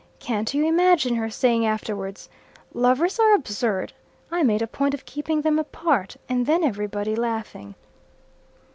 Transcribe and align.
Can't 0.17 0.51
you 0.55 0.65
imagine 0.65 1.13
her 1.13 1.29
saying 1.29 1.63
afterwards, 1.63 2.27
'Lovers 2.73 3.19
are 3.19 3.35
absurd. 3.35 3.93
I 4.31 4.41
made 4.41 4.63
a 4.63 4.65
point 4.67 4.95
of 4.95 5.05
keeping 5.05 5.41
them 5.43 5.59
apart,' 5.59 6.17
and 6.27 6.47
then 6.47 6.63
everybody 6.63 7.15
laughing." 7.15 7.75